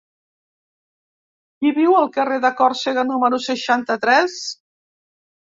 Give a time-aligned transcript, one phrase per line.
[1.59, 4.43] Qui viu al carrer de Còrsega número seixanta-tres?